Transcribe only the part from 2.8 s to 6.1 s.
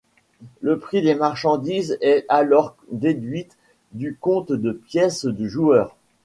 déduite du compte de pièces du joueur.